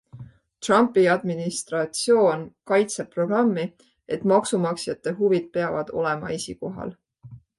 [0.67, 3.67] Trumpi administratsioon kaitseb programmi,
[4.17, 6.97] et maksumaksjate huvid peavad olema esikohal.